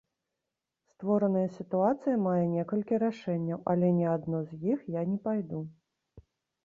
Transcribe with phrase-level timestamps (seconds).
[0.93, 5.61] Створаная сітуацыя мае некалькі рашэнняў, але ні адно з іх я не пайду.